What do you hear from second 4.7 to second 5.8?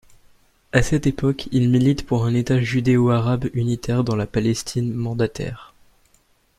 mandataire.